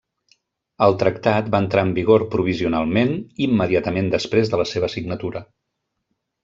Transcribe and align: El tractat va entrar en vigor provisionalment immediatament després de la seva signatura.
El 0.85 0.95
tractat 1.03 1.51
va 1.55 1.59
entrar 1.65 1.83
en 1.89 1.93
vigor 1.99 2.25
provisionalment 2.37 3.15
immediatament 3.49 4.13
després 4.19 4.55
de 4.55 4.63
la 4.65 4.69
seva 4.75 4.95
signatura. 4.99 5.49